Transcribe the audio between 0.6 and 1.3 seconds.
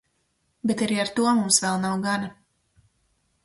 Bet arī ar to